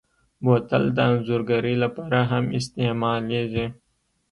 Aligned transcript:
بوتل 0.43 0.83
د 0.93 0.97
انځورګرۍ 1.09 1.75
لپاره 1.83 2.19
هم 2.31 2.45
استعمالېږي. 2.59 3.65